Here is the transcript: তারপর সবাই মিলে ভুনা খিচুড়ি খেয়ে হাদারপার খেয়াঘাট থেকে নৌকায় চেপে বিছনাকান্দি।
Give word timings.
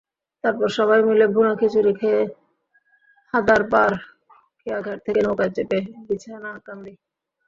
তারপর 0.43 0.67
সবাই 0.77 0.99
মিলে 1.07 1.25
ভুনা 1.33 1.53
খিচুড়ি 1.59 1.93
খেয়ে 1.99 2.21
হাদারপার 3.33 3.91
খেয়াঘাট 4.59 4.99
থেকে 5.05 5.19
নৌকায় 5.25 5.51
চেপে 5.55 5.79
বিছনাকান্দি। 6.07 6.93